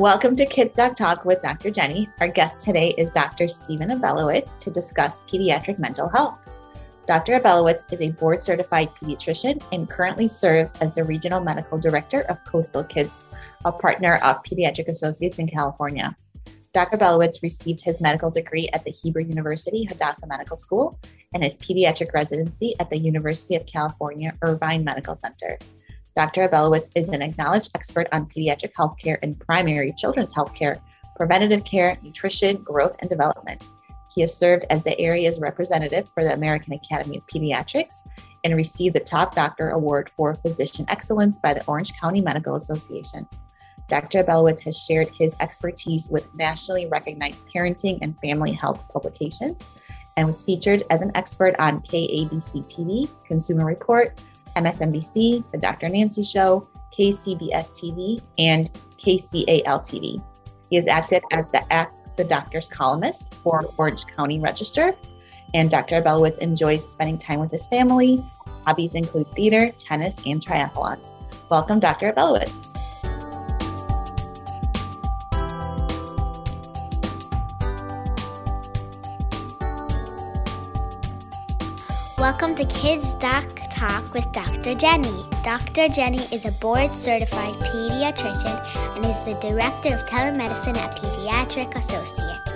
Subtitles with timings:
[0.00, 1.70] Welcome to Kids Talk with Dr.
[1.70, 2.08] Jenny.
[2.22, 3.46] Our guest today is Dr.
[3.46, 6.40] Stephen Abelowitz to discuss pediatric mental health.
[7.06, 7.38] Dr.
[7.38, 12.42] Abelowitz is a board certified pediatrician and currently serves as the regional medical director of
[12.46, 13.28] Coastal Kids,
[13.66, 16.16] a partner of Pediatric Associates in California.
[16.72, 16.96] Dr.
[16.96, 20.98] Abelowitz received his medical degree at the Hebrew University Hadassah Medical School
[21.34, 25.58] and his pediatric residency at the University of California Irvine Medical Center.
[26.16, 26.48] Dr.
[26.48, 30.80] Abelowitz is an acknowledged expert on pediatric healthcare and primary children's healthcare,
[31.16, 33.62] preventative care, nutrition, growth, and development.
[34.14, 37.94] He has served as the area's representative for the American Academy of Pediatrics
[38.42, 43.26] and received the Top Doctor Award for Physician Excellence by the Orange County Medical Association.
[43.88, 44.24] Dr.
[44.24, 49.62] Abelowitz has shared his expertise with nationally recognized parenting and family health publications
[50.16, 54.20] and was featured as an expert on KABC TV, Consumer Report,
[54.60, 55.88] MSNBC, The Dr.
[55.88, 60.22] Nancy Show, KCBS TV, and KCAL TV.
[60.68, 64.92] He is active as the Ask the Doctors columnist for Orange County Register.
[65.54, 66.02] And Dr.
[66.02, 68.24] Abelowitz enjoys spending time with his family.
[68.66, 71.12] Hobbies include theater, tennis, and triathlons.
[71.50, 72.12] Welcome, Dr.
[72.12, 72.66] Abelowitz.
[82.18, 84.74] Welcome to Kids Doc Talk with Dr.
[84.74, 85.24] Jenny.
[85.42, 85.88] Dr.
[85.88, 88.60] Jenny is a board certified pediatrician
[88.94, 92.50] and is the director of telemedicine at Pediatric Associates.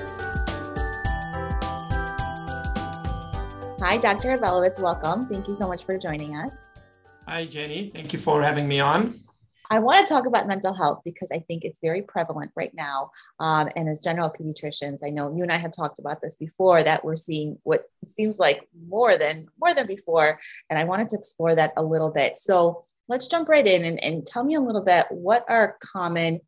[3.81, 4.37] Hi, Dr.
[4.37, 4.79] Abelowitz.
[4.79, 5.27] Welcome.
[5.27, 6.53] Thank you so much for joining us.
[7.27, 7.91] Hi, Jenny.
[7.95, 9.15] Thank you for having me on.
[9.71, 13.11] I want to talk about mental health because I think it's very prevalent right now.
[13.41, 16.83] Um, and as general pediatricians, I know you and I have talked about this before
[16.83, 20.39] that we're seeing what seems like more than more than before.
[20.69, 22.37] And I wanted to explore that a little bit.
[22.37, 26.41] So let's jump right in and, and tell me a little bit what are common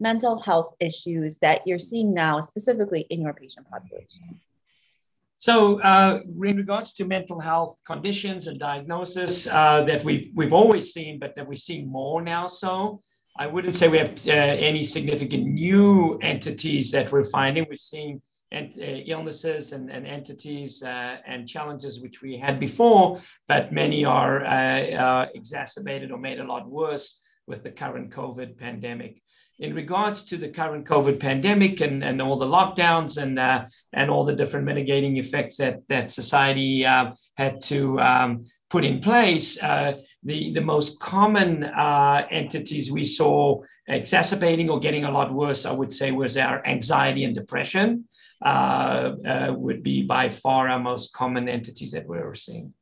[0.00, 4.40] mental health issues that you're seeing now, specifically in your patient population?
[5.46, 10.94] So, uh, in regards to mental health conditions and diagnosis uh, that we've we've always
[10.94, 12.46] seen, but that we're seeing more now.
[12.46, 13.02] So,
[13.38, 14.30] I wouldn't say we have uh,
[14.70, 17.66] any significant new entities that we're finding.
[17.68, 18.22] We're seeing
[18.52, 24.02] ent- uh, illnesses and, and entities uh, and challenges which we had before, but many
[24.06, 29.20] are uh, exacerbated or made a lot worse with the current COVID pandemic
[29.64, 34.10] in regards to the current COVID pandemic and, and all the lockdowns and uh, and
[34.10, 39.62] all the different mitigating effects that that society uh, had to um, put in place,
[39.62, 45.64] uh, the the most common uh, entities we saw exacerbating or getting a lot worse,
[45.64, 48.04] I would say, was our anxiety and depression.
[48.44, 52.74] Uh, uh, would be by far our most common entities that we were seeing.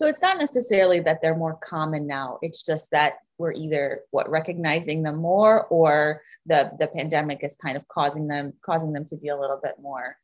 [0.00, 2.38] So it's not necessarily that they're more common now.
[2.40, 7.76] It's just that we're either what recognizing them more or the the pandemic is kind
[7.76, 10.16] of causing them causing them to be a little bit more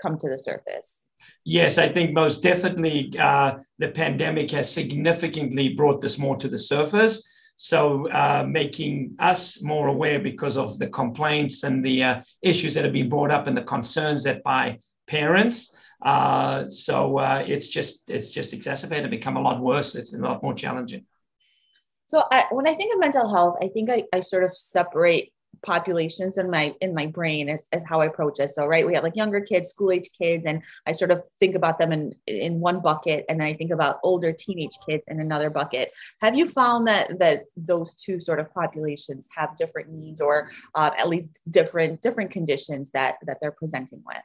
[0.00, 1.04] come to the surface.
[1.44, 6.58] Yes, I think most definitely uh, the pandemic has significantly brought this more to the
[6.58, 7.22] surface.
[7.58, 12.84] So, uh, making us more aware because of the complaints and the uh, issues that
[12.84, 15.76] have been brought up and the concerns that by parents.
[16.04, 19.94] Uh, so uh, it's just it's just exacerbated, become a lot worse.
[19.94, 21.06] It's a lot more challenging.
[22.06, 25.32] So I, when I think of mental health, I think I, I sort of separate
[25.64, 28.50] populations in my in my brain as, as how I approach it.
[28.50, 31.54] So right, we have like younger kids, school age kids, and I sort of think
[31.54, 35.20] about them in in one bucket, and then I think about older teenage kids in
[35.20, 35.92] another bucket.
[36.20, 40.90] Have you found that that those two sort of populations have different needs, or uh,
[40.98, 44.22] at least different different conditions that that they're presenting with?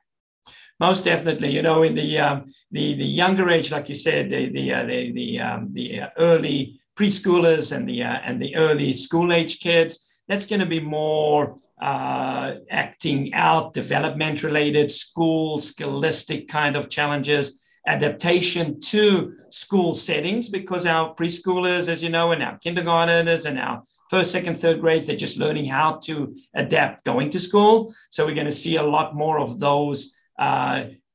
[0.80, 4.50] Most definitely, you know, in the um, the the younger age, like you said, the
[4.50, 8.94] the uh, the the, um, the uh, early preschoolers and the uh, and the early
[8.94, 10.04] school age kids.
[10.28, 17.64] That's going to be more uh, acting out, development related, school, scholastic kind of challenges,
[17.88, 23.82] adaptation to school settings, because our preschoolers, as you know, and our kindergarteners and our
[24.10, 27.94] first, second, third grades, they're just learning how to adapt going to school.
[28.10, 30.14] So we're going to see a lot more of those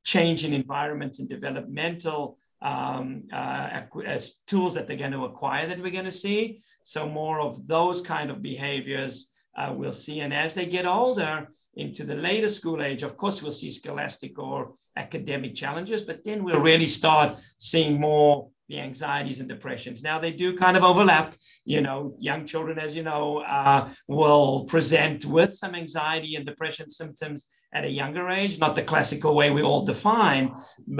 [0.03, 5.79] change in environment and developmental um, uh, as tools that they're going to acquire that
[5.79, 6.61] we're going to see.
[6.83, 10.21] So more of those kind of behaviors uh, we'll see.
[10.21, 14.39] And as they get older into the later school age, of course, we'll see scholastic
[14.39, 19.97] or academic challenges, but then we'll really start seeing more the anxieties and depressions.
[20.09, 21.27] Now they do kind of overlap.
[21.73, 21.99] You know,
[22.29, 23.25] young children, as you know,
[23.59, 27.39] uh, will present with some anxiety and depression symptoms
[27.77, 30.45] at a younger age, not the classical way we all define,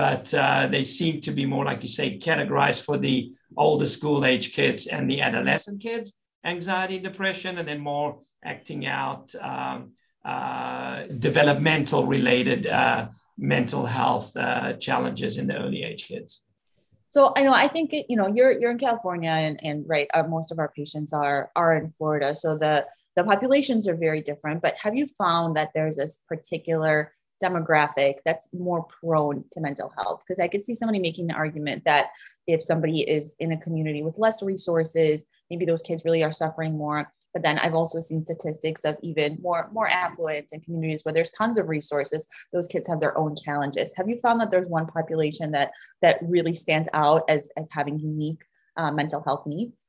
[0.04, 3.18] but uh, they seem to be more, like you say, categorized for the
[3.66, 6.10] older school age kids and the adolescent kids.
[6.46, 9.80] anxiety and depression, and then more acting out um,
[10.26, 16.43] uh, developmental related uh, mental health uh, challenges in the early age kids.
[17.14, 20.24] So I know I think you know you're you're in California and and right uh,
[20.24, 22.34] most of our patients are are in Florida.
[22.34, 27.14] So the the populations are very different but have you found that there's this particular
[27.44, 30.22] demographic that's more prone to mental health?
[30.24, 32.08] Because i could see somebody making the argument that
[32.48, 36.76] if somebody is in a community with less resources maybe those kids really are suffering
[36.76, 41.14] more but then I've also seen statistics of even more more affluent and communities where
[41.14, 42.28] there's tons of resources.
[42.52, 43.94] Those kids have their own challenges.
[43.98, 45.72] Have you found that there's one population that
[46.02, 48.44] that really stands out as as having unique
[48.78, 49.86] uh, mental health needs?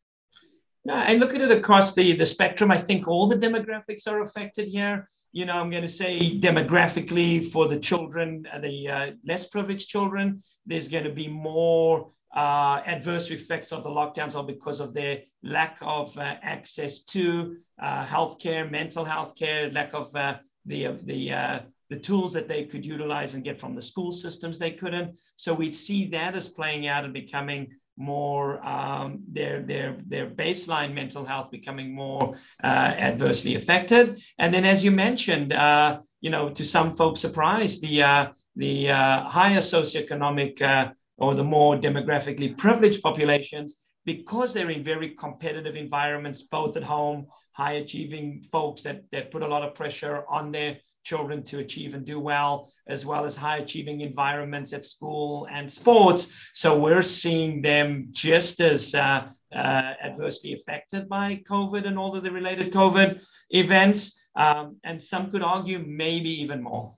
[0.87, 2.70] No, I look at it across the, the spectrum.
[2.70, 5.08] I think all the demographics are affected here.
[5.32, 9.88] You know, I'm going to say demographically for the children, uh, the uh, less privileged
[9.88, 14.92] children, there's going to be more uh, adverse effects of the lockdowns are because of
[14.92, 20.36] their lack of uh, access to uh, healthcare, mental health care, lack of uh,
[20.66, 21.60] the the uh,
[21.90, 25.19] the tools that they could utilize and get from the school systems they couldn't.
[25.36, 30.92] So we see that as playing out and becoming more um, their their their baseline
[30.92, 32.34] mental health becoming more
[32.64, 34.20] uh, adversely affected.
[34.38, 38.26] And then, as you mentioned, uh, you know, to some folks' surprise, the uh,
[38.56, 46.43] the higher socioeconomic or the more demographically privileged populations, because they're in very competitive environments,
[46.43, 50.76] both at home, high achieving folks that, that put a lot of pressure on their
[51.05, 55.70] children to achieve and do well, as well as high achieving environments at school and
[55.70, 56.50] sports.
[56.52, 62.25] So we're seeing them just as uh, uh, adversely affected by COVID and all of
[62.25, 64.19] the related COVID events.
[64.34, 66.96] Um, and some could argue maybe even more.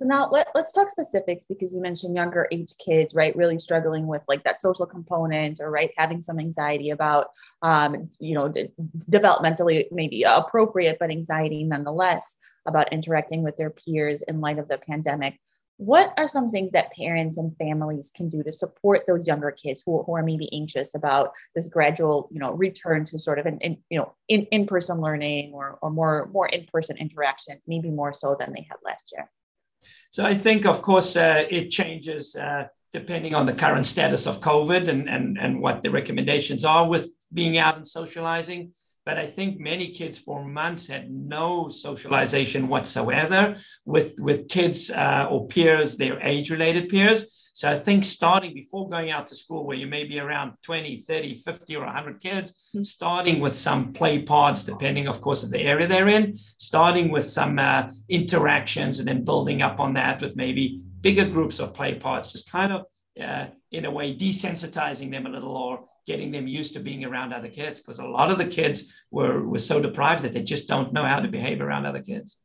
[0.00, 3.36] So now let, let's talk specifics because you mentioned younger age kids, right?
[3.36, 7.26] Really struggling with like that social component or right having some anxiety about,
[7.60, 8.50] um, you know,
[9.10, 14.78] developmentally maybe appropriate, but anxiety nonetheless about interacting with their peers in light of the
[14.78, 15.38] pandemic.
[15.76, 19.82] What are some things that parents and families can do to support those younger kids
[19.84, 23.58] who, who are maybe anxious about this gradual, you know, return to sort of an,
[23.58, 28.34] in, you know, in, in-person learning or, or more, more in-person interaction, maybe more so
[28.40, 29.30] than they had last year?
[30.10, 34.40] So I think, of course, uh, it changes uh, depending on the current status of
[34.40, 38.72] COVID and, and, and what the recommendations are with being out and socializing.
[39.06, 45.26] But I think many kids for months had no socialization whatsoever with, with kids uh,
[45.30, 47.39] or peers, their age related peers.
[47.52, 51.02] So I think starting before going out to school, where you may be around 20,
[51.02, 52.82] 30, 50, or 100 kids, mm-hmm.
[52.82, 57.28] starting with some play pods, depending, of course, of the area they're in, starting with
[57.28, 61.94] some uh, interactions and then building up on that with maybe bigger groups of play
[61.94, 62.86] pods, just kind of,
[63.20, 67.32] uh, in a way, desensitizing them a little or getting them used to being around
[67.32, 70.68] other kids because a lot of the kids were, were so deprived that they just
[70.68, 72.36] don't know how to behave around other kids.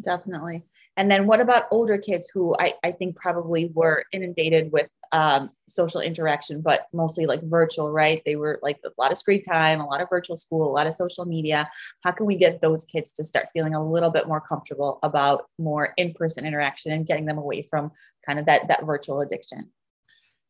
[0.00, 0.62] Definitely.
[0.98, 5.50] And then what about older kids who I, I think probably were inundated with um,
[5.68, 8.20] social interaction, but mostly like virtual, right?
[8.26, 10.86] They were like a lot of screen time, a lot of virtual school, a lot
[10.86, 11.70] of social media.
[12.02, 15.46] How can we get those kids to start feeling a little bit more comfortable about
[15.58, 17.92] more in-person interaction and getting them away from
[18.26, 19.70] kind of that, that virtual addiction?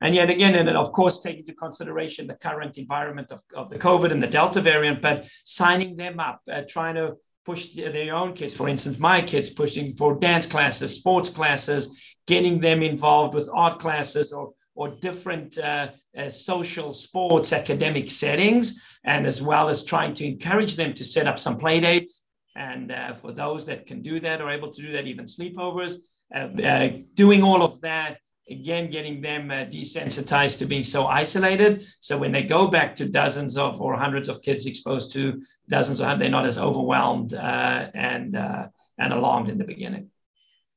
[0.00, 3.78] And yet again, and of course, take into consideration the current environment of, of the
[3.78, 8.32] COVID and the Delta variant, but signing them up, uh, trying to push their own
[8.34, 8.54] kids.
[8.54, 13.78] For instance, my kids pushing for dance classes, sports classes, getting them involved with art
[13.78, 15.88] classes or or different uh,
[16.18, 21.26] uh, social, sports, academic settings, and as well as trying to encourage them to set
[21.26, 22.26] up some play dates.
[22.54, 25.96] And uh, for those that can do that or able to do that, even sleepovers,
[26.34, 31.84] uh, uh, doing all of that again getting them uh, desensitized to being so isolated.
[32.00, 36.00] So when they go back to dozens of or hundreds of kids exposed to dozens
[36.00, 40.10] of they're not as overwhelmed uh, and uh, and alarmed in the beginning.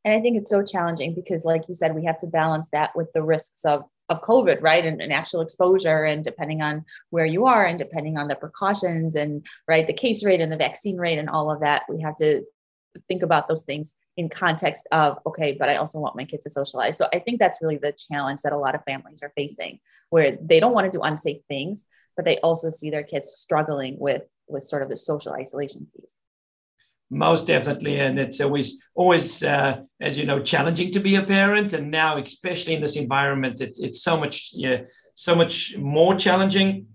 [0.06, 2.96] And i think it's so challenging because like you said we have to balance that
[2.96, 4.86] with the risks of of covid right?
[4.86, 9.16] And, and actual exposure and depending on where you are and depending on the precautions
[9.16, 12.16] and right the case rate and the vaccine rate and all of that we have
[12.18, 12.44] to
[13.08, 16.50] think about those things in context of okay but i also want my kids to
[16.50, 16.98] socialize.
[16.98, 20.38] So i think that's really the challenge that a lot of families are facing where
[20.50, 21.86] they don't want to do unsafe things
[22.16, 26.16] but they also see their kids struggling with with sort of the social isolation piece.
[27.10, 31.72] Most definitely and it's always always uh, as you know challenging to be a parent
[31.72, 34.80] and now especially in this environment it, it's so much yeah,
[35.16, 36.88] so much more challenging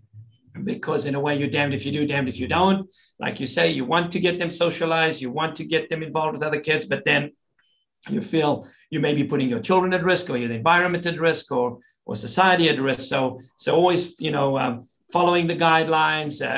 [0.62, 2.88] because in a way you're damned if you do, damned if you don't.
[3.18, 6.34] Like you say, you want to get them socialized, you want to get them involved
[6.34, 7.32] with other kids, but then
[8.08, 11.50] you feel you may be putting your children at risk or your environment at risk
[11.50, 13.00] or or society at risk.
[13.00, 16.48] So so always you know um, following the guidelines, uh,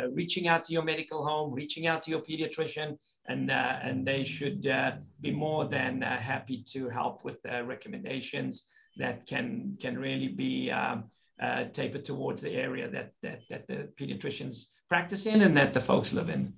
[0.00, 4.06] uh, reaching out to your medical home, reaching out to your pediatrician, and, uh, and
[4.06, 8.68] they should uh, be more than uh, happy to help with recommendations
[8.98, 11.10] that can, can really be um,
[11.72, 16.12] tapered towards the area that, that, that the pediatricians practice in and that the folks
[16.12, 16.52] live in.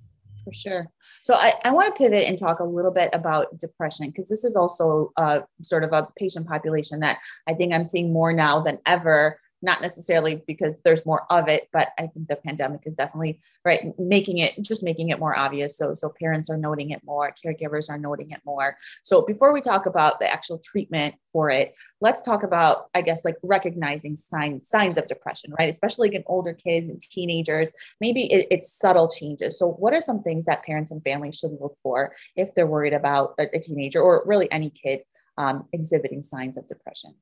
[0.44, 0.86] For sure.
[1.24, 4.44] So I, I want to pivot and talk a little bit about depression because this
[4.44, 8.60] is also uh, sort of a patient population that I think I'm seeing more now
[8.60, 12.94] than ever not necessarily because there's more of it, but I think the pandemic is
[12.94, 15.76] definitely right making it just making it more obvious.
[15.76, 18.76] So so parents are noting it more, caregivers are noting it more.
[19.02, 23.24] So before we talk about the actual treatment for it, let's talk about I guess
[23.24, 25.68] like recognizing signs signs of depression, right?
[25.68, 27.70] Especially in older kids and teenagers.
[28.00, 29.58] Maybe it, it's subtle changes.
[29.58, 32.94] So what are some things that parents and families should look for if they're worried
[32.94, 35.02] about a, a teenager or really any kid
[35.38, 37.14] um, exhibiting signs of depression?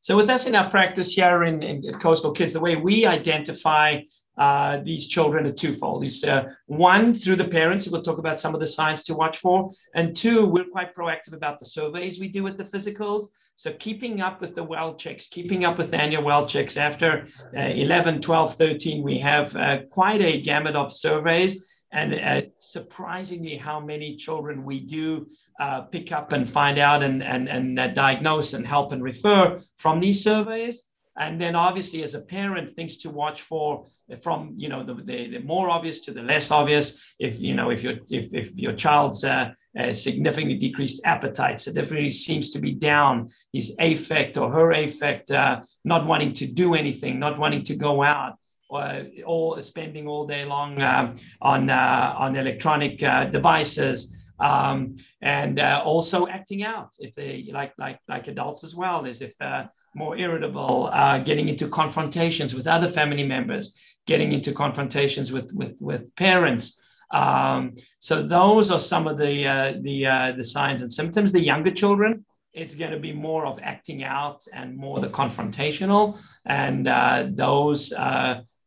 [0.00, 4.00] So with us in our practice here in, in Coastal Kids, the way we identify
[4.38, 6.04] uh, these children are twofold.
[6.04, 9.38] Is uh, one through the parents, we'll talk about some of the signs to watch
[9.38, 13.24] for, and two, we're quite proactive about the surveys we do with the physicals.
[13.56, 16.76] So keeping up with the well checks, keeping up with annual well checks.
[16.76, 17.26] After
[17.56, 23.56] uh, 11, 12, 13, we have uh, quite a gamut of surveys and uh, surprisingly
[23.56, 25.28] how many children we do
[25.60, 29.58] uh, pick up and find out and, and, and uh, diagnose and help and refer
[29.76, 30.84] from these surveys.
[31.20, 33.86] And then obviously as a parent, things to watch for
[34.22, 37.02] from, you know, the, the, the more obvious to the less obvious.
[37.18, 41.72] If, you know, if, your if, if your child's uh, uh, significantly decreased appetite, so
[41.72, 46.74] definitely seems to be down, his affect or her affect, uh, not wanting to do
[46.74, 52.14] anything, not wanting to go out, or, or spending all day long uh, on, uh,
[52.18, 56.94] on electronic uh, devices, um, and uh, also acting out.
[56.98, 61.48] If they like like like adults as well as if uh, more irritable uh, getting
[61.48, 66.80] into confrontations with other family members getting into confrontations with with with parents.
[67.10, 71.32] Um, so those are some of the uh, the uh, the signs and symptoms.
[71.32, 76.18] The younger children it's going to be more of acting out and more the confrontational
[76.46, 76.88] and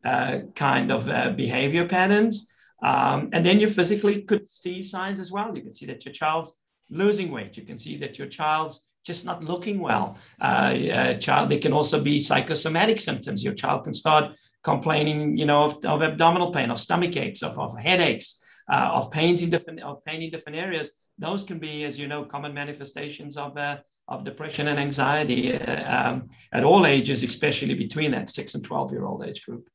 [0.04, 1.06] uh, kind of
[1.36, 5.56] behavior patterns um, and then you physically could see signs as well.
[5.56, 7.58] You can see that your child's losing weight.
[7.58, 10.18] You can see that your child's just not looking well.
[10.40, 13.44] Uh, child, they can also be psychosomatic symptoms.
[13.44, 17.58] Your child can start complaining, you know, of, of abdominal pain, of stomach aches, of,
[17.60, 20.92] of headaches, uh, of pains in different of pain in different areas.
[21.18, 23.78] Those can be, as you know, common manifestations of uh,
[24.08, 28.92] of depression and anxiety uh, um, at all ages, especially between that six and twelve
[28.92, 29.68] year old age group.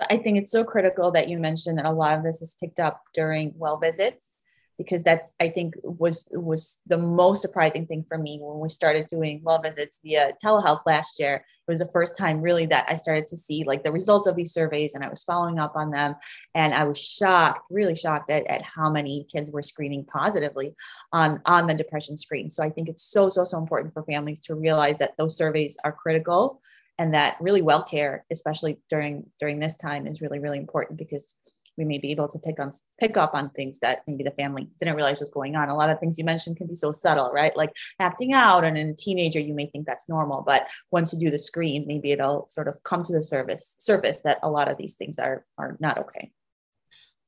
[0.00, 2.80] I think it's so critical that you mentioned that a lot of this is picked
[2.80, 4.34] up during well visits
[4.78, 9.06] because that's I think was was the most surprising thing for me when we started
[9.06, 11.36] doing well visits via telehealth last year.
[11.36, 14.36] It was the first time really that I started to see like the results of
[14.36, 16.16] these surveys and I was following up on them
[16.54, 20.74] and I was shocked, really shocked at, at how many kids were screening positively
[21.12, 22.50] on on the depression screen.
[22.50, 25.76] So I think it's so so so important for families to realize that those surveys
[25.84, 26.60] are critical
[26.98, 31.36] and that really well care especially during during this time is really really important because
[31.76, 34.68] we may be able to pick on pick up on things that maybe the family
[34.78, 35.68] didn't realize was going on.
[35.68, 37.56] A lot of things you mentioned can be so subtle right?
[37.56, 41.18] Like acting out and in a teenager you may think that's normal but once you
[41.18, 44.70] do the screen maybe it'll sort of come to the surface surface that a lot
[44.70, 46.30] of these things are are not okay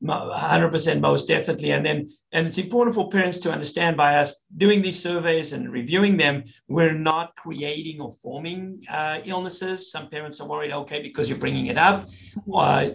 [0.05, 1.73] 100% most definitely.
[1.73, 5.73] And then and it's important for parents to understand by us doing these surveys and
[5.73, 9.91] reviewing them we're not creating or forming uh, illnesses.
[9.91, 12.09] Some parents are worried okay because you're bringing it up.
[12.53, 12.91] Uh,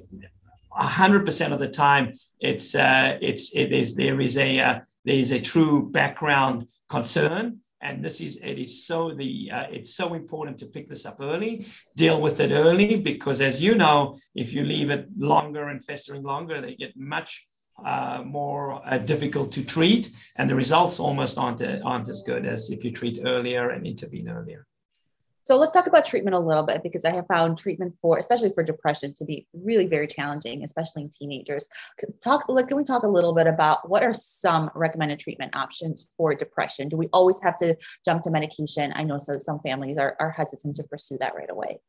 [0.79, 5.31] 100% of the time it's uh, it's it is there is a uh, there is
[5.31, 10.57] a true background concern and this is it is so the uh, it's so important
[10.57, 14.63] to pick this up early deal with it early because as you know if you
[14.63, 17.47] leave it longer and festering longer they get much
[17.85, 22.69] uh, more uh, difficult to treat and the results almost aren't, aren't as good as
[22.69, 24.67] if you treat earlier and intervene earlier
[25.43, 28.51] so let's talk about treatment a little bit because I have found treatment for, especially
[28.51, 31.67] for depression, to be really very challenging, especially in teenagers.
[32.23, 36.35] Talk, can we talk a little bit about what are some recommended treatment options for
[36.35, 36.89] depression?
[36.89, 38.93] Do we always have to jump to medication?
[38.95, 41.79] I know so some families are, are hesitant to pursue that right away.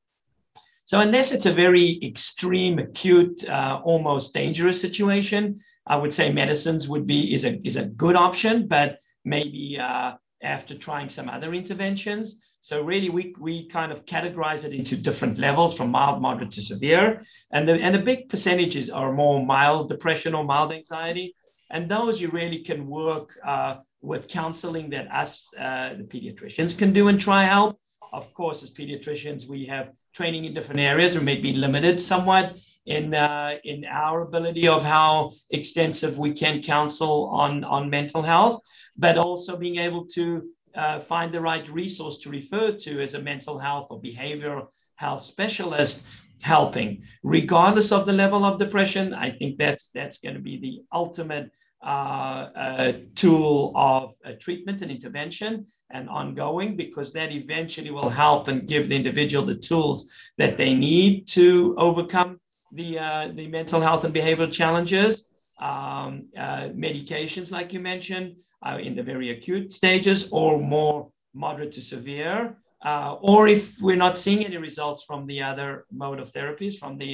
[0.84, 6.88] So unless it's a very extreme, acute, uh, almost dangerous situation, I would say medicines
[6.88, 11.54] would be is a is a good option, but maybe uh, after trying some other
[11.54, 12.40] interventions.
[12.60, 16.62] So really, we, we kind of categorize it into different levels from mild, moderate to
[16.62, 17.22] severe.
[17.50, 21.34] And the, and a big percentages are more mild depression or mild anxiety.
[21.70, 26.92] And those you really can work uh, with counseling that us, uh, the pediatricians, can
[26.92, 27.80] do and try help.
[28.12, 31.16] Of course, as pediatricians, we have training in different areas.
[31.16, 36.60] We may be limited somewhat in uh, in our ability of how extensive we can
[36.62, 38.60] counsel on on mental health,
[38.96, 43.20] but also being able to uh, find the right resource to refer to as a
[43.20, 46.06] mental health or behavioral health specialist
[46.40, 50.82] helping regardless of the level of depression i think that's that's going to be the
[50.92, 51.50] ultimate
[51.82, 58.46] uh, uh, tool of uh, treatment and intervention and ongoing because that eventually will help
[58.46, 60.08] and give the individual the tools
[60.38, 62.38] that they need to overcome
[62.70, 65.26] the, uh, the mental health and behavioral challenges.
[65.70, 68.28] Um, uh, medications, like you mentioned,
[68.66, 70.96] uh, in the very acute stages or more
[71.34, 72.38] moderate to severe.
[73.30, 75.68] or if we're not seeing any results from the other
[76.02, 77.12] mode of therapies, from the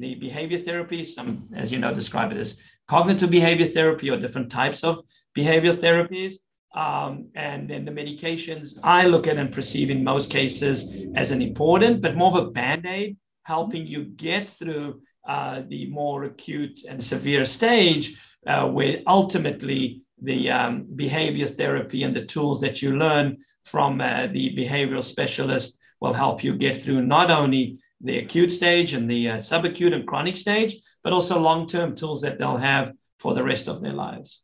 [0.00, 4.50] the behavior therapy, some, as you know, describe it as cognitive behavior therapy or different
[4.50, 5.02] types of
[5.34, 6.34] behavior therapies.
[6.74, 11.42] Um, and then the medications I look at and perceive in most cases as an
[11.42, 16.80] important, but more of a band aid, helping you get through uh, the more acute
[16.88, 22.96] and severe stage, uh, where ultimately the um, behavior therapy and the tools that you
[22.96, 28.50] learn from uh, the behavioral specialist will help you get through not only the acute
[28.50, 32.92] stage and the uh, subacute and chronic stage, but also long-term tools that they'll have
[33.18, 34.42] for the rest of their lives.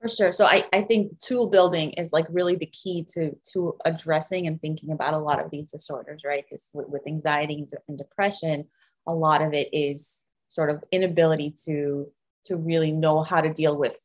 [0.00, 0.32] For sure.
[0.32, 4.58] So I, I think tool building is like really the key to to addressing and
[4.58, 6.42] thinking about a lot of these disorders, right?
[6.42, 8.66] Because with, with anxiety and depression,
[9.06, 12.10] a lot of it is sort of inability to
[12.44, 13.98] to really know how to deal with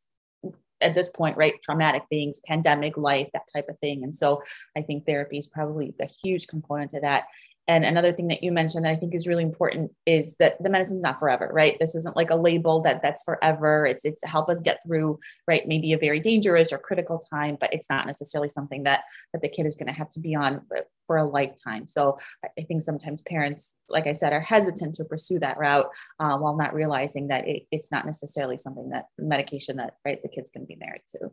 [0.81, 1.53] at this point, right?
[1.61, 4.03] Traumatic things, pandemic life, that type of thing.
[4.03, 4.43] And so
[4.75, 7.25] I think therapy is probably a huge component to that.
[7.67, 10.69] And another thing that you mentioned that I think is really important is that the
[10.69, 11.75] medicine's not forever, right?
[11.79, 13.88] This isn't like a label that that's forever.
[13.88, 15.67] It's it's help us get through, right?
[15.67, 19.03] Maybe a very dangerous or critical time, but it's not necessarily something that
[19.34, 20.62] that the kid is going to have to be on
[21.07, 21.88] for a lifetime.
[21.88, 26.38] So I think sometimes parents, like I said, are hesitant to pursue that route uh,
[26.38, 30.51] while not realizing that it, it's not necessarily something that medication that right the kid's
[30.51, 31.32] going to be married to.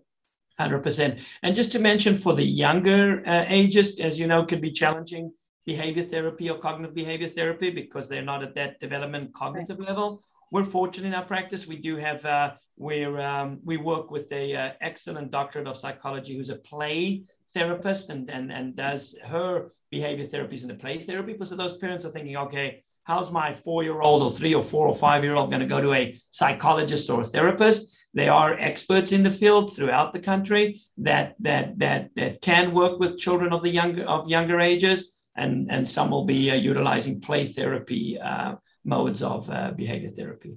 [0.61, 1.23] 100%.
[1.43, 5.33] And just to mention for the younger uh, ages, as you know, can be challenging
[5.65, 9.89] behavior therapy or cognitive behavior therapy because they're not at that development cognitive right.
[9.89, 10.23] level.
[10.51, 11.67] We're fortunate in our practice.
[11.67, 16.37] We do have uh, where um, we work with a uh, excellent doctorate of psychology
[16.37, 21.37] who's a play therapist and, and, and does her behavior therapies in the play therapy.
[21.45, 25.51] So those parents are thinking, okay, how's my four-year-old or three or four or five-year-old
[25.51, 27.97] going to go to a psychologist or a therapist?
[28.15, 33.01] They are experts in the field throughout the country that that that that can work
[33.01, 37.21] with children of the younger of younger ages and, and some will be uh, utilizing
[37.21, 40.57] play therapy uh, modes of uh, behavior therapy.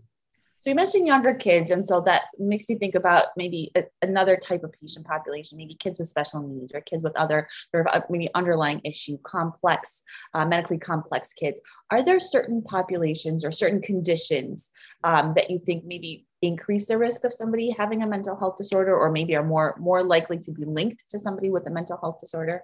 [0.60, 4.36] So you mentioned younger kids, and so that makes me think about maybe a, another
[4.36, 8.02] type of patient population, maybe kids with special needs or kids with other sort of
[8.10, 10.02] maybe underlying issue, complex,
[10.34, 11.62] uh, medically complex kids.
[11.92, 14.72] Are there certain populations or certain conditions
[15.04, 18.98] um, that you think maybe increase the risk of somebody having a mental health disorder,
[18.98, 22.20] or maybe are more more likely to be linked to somebody with a mental health
[22.20, 22.64] disorder?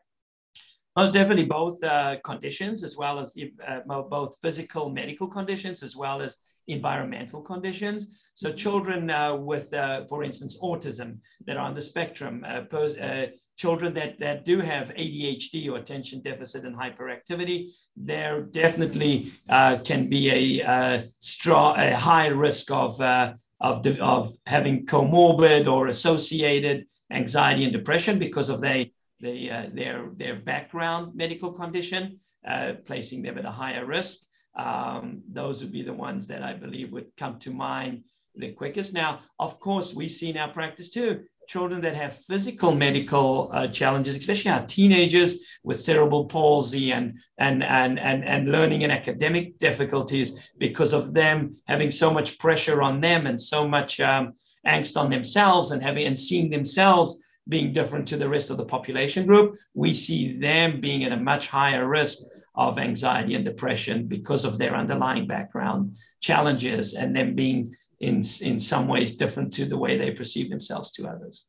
[0.97, 6.21] Most definitely both uh, conditions as well as uh, both physical medical conditions as well
[6.21, 6.35] as
[6.67, 8.19] environmental conditions.
[8.35, 13.27] So children uh, with, uh, for instance, autism that are on the spectrum, uh, uh,
[13.55, 20.59] children that, that do have ADHD or attention deficit and hyperactivity, there definitely can be
[20.59, 27.73] a, a, strong, a high risk of, of, of having comorbid or associated anxiety and
[27.73, 28.85] depression because of their
[29.21, 34.21] the, uh, their, their background medical condition, uh, placing them at a higher risk.
[34.55, 38.03] Um, those would be the ones that I believe would come to mind
[38.35, 38.93] the quickest.
[38.93, 43.67] Now, of course, we see in our practice too children that have physical medical uh,
[43.67, 49.57] challenges, especially our teenagers with cerebral palsy and, and, and, and, and learning and academic
[49.57, 54.33] difficulties because of them having so much pressure on them and so much um,
[54.65, 57.21] angst on themselves and having and seeing themselves
[57.51, 61.17] being different to the rest of the population group, we see them being at a
[61.17, 62.19] much higher risk
[62.55, 68.59] of anxiety and depression because of their underlying background challenges and them being in, in
[68.59, 71.45] some ways different to the way they perceive themselves to others.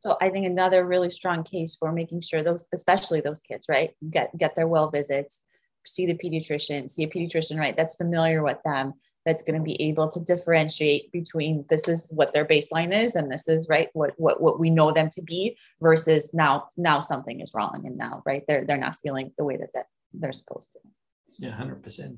[0.00, 3.90] So I think another really strong case for making sure those, especially those kids, right,
[4.10, 5.40] get get their well visits,
[5.86, 8.94] see the pediatrician, see a pediatrician, right, that's familiar with them,
[9.28, 13.30] that's going to be able to differentiate between this is what their baseline is and
[13.30, 17.40] this is right what what what we know them to be versus now now something
[17.42, 20.72] is wrong and now right they're they're not feeling the way that, that they're supposed
[20.72, 20.78] to.
[21.38, 22.16] Yeah 100%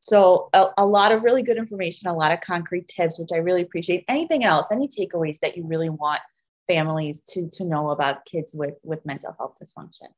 [0.00, 3.38] so a, a lot of really good information a lot of concrete tips which i
[3.38, 4.04] really appreciate.
[4.06, 4.70] Anything else?
[4.70, 6.20] Any takeaways that you really want
[6.66, 10.08] families to to know about kids with with mental health dysfunction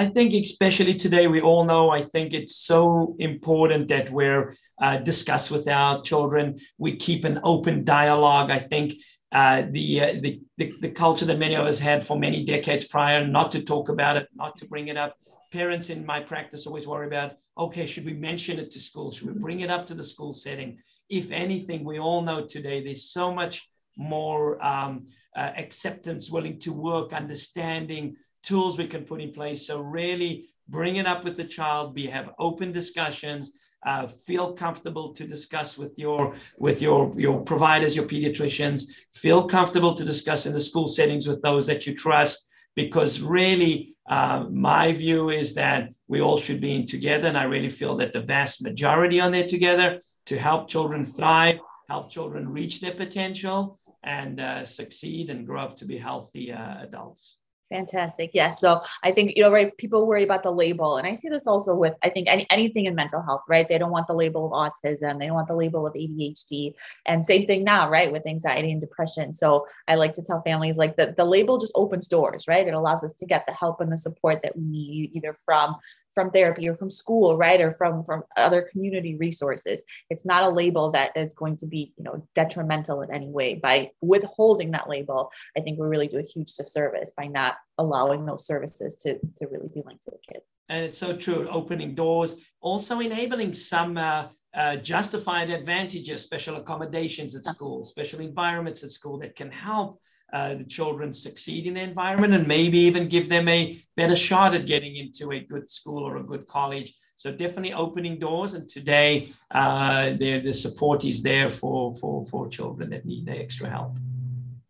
[0.00, 4.96] I think, especially today, we all know, I think it's so important that we're uh,
[4.96, 6.58] discuss with our children.
[6.78, 8.50] We keep an open dialogue.
[8.50, 8.94] I think
[9.30, 12.86] uh, the, uh, the, the, the culture that many of us had for many decades
[12.86, 15.16] prior, not to talk about it, not to bring it up.
[15.52, 19.12] Parents in my practice always worry about, okay, should we mention it to school?
[19.12, 20.78] Should we bring it up to the school setting?
[21.10, 26.72] If anything, we all know today there's so much more um, uh, acceptance, willing to
[26.72, 29.66] work, understanding, tools we can put in place.
[29.66, 33.52] So really bring it up with the child, be have open discussions,
[33.84, 38.82] uh, feel comfortable to discuss with your with your your providers, your pediatricians,
[39.14, 42.46] feel comfortable to discuss in the school settings with those that you trust.
[42.76, 47.44] Because really, uh, my view is that we all should be in together, and I
[47.44, 52.48] really feel that the vast majority are there together to help children thrive, help children
[52.48, 57.36] reach their potential, and uh, succeed and grow up to be healthy uh, adults.
[57.70, 58.32] Fantastic.
[58.34, 58.50] Yeah.
[58.50, 60.96] So I think, you know, right, people worry about the label.
[60.96, 63.68] And I see this also with, I think, any, anything in mental health, right?
[63.68, 65.20] They don't want the label of autism.
[65.20, 66.74] They don't want the label of ADHD.
[67.06, 69.32] And same thing now, right, with anxiety and depression.
[69.32, 72.66] So I like to tell families like the, the label just opens doors, right?
[72.66, 75.76] It allows us to get the help and the support that we need either from
[76.14, 79.82] from therapy or from school right or from from other community resources.
[80.08, 83.54] It's not a label that is going to be you know detrimental in any way.
[83.54, 88.26] By withholding that label i think we really do a huge disservice by not allowing
[88.26, 90.42] those services to to really be linked to the kid.
[90.68, 97.36] And it's so true opening doors also enabling some uh, uh, justified advantages special accommodations
[97.36, 100.00] at school special environments at school that can help
[100.32, 104.54] uh, the children succeed in the environment and maybe even give them a better shot
[104.54, 106.94] at getting into a good school or a good college.
[107.16, 108.54] So definitely opening doors.
[108.54, 113.68] And today, uh, the support is there for, for, for children that need the extra
[113.68, 113.96] help.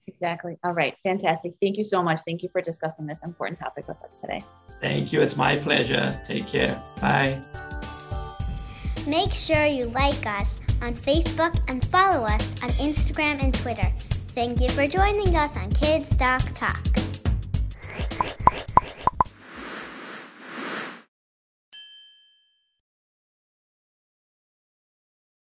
[0.07, 0.59] Exactly.
[0.65, 0.95] All right.
[1.05, 1.55] Fantastic.
[1.63, 2.21] Thank you so much.
[2.27, 4.43] Thank you for discussing this important topic with us today.
[4.81, 5.21] Thank you.
[5.21, 6.19] It's my pleasure.
[6.25, 6.83] Take care.
[7.01, 7.41] Bye.
[9.07, 13.91] Make sure you like us on Facebook and follow us on Instagram and Twitter.
[14.35, 16.90] Thank you for joining us on Kids Doc Talk.